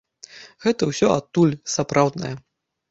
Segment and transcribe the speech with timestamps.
[0.65, 2.35] Гэта ўсё адтуль, сапраўднае.